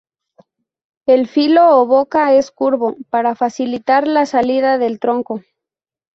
El 1.05 1.27
filo 1.27 1.77
o 1.79 1.85
boca 1.85 2.33
es 2.33 2.49
curvo, 2.49 2.95
para 3.11 3.35
facilitar 3.35 4.07
la 4.07 4.25
salida 4.25 4.79
del 4.79 4.97
tronco. 4.99 5.43